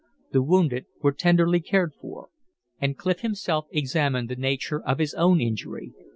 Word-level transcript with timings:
The 0.31 0.41
wounded 0.41 0.87
were 1.03 1.11
tenderly 1.11 1.59
cared 1.59 1.93
for, 1.93 2.29
and 2.79 2.97
Clif 2.97 3.19
himself 3.19 3.67
examined 3.69 4.29
the 4.29 4.35
nature 4.35 4.81
of 4.83 4.97
his 4.97 5.13
own 5.13 5.39
injury. 5.39 5.93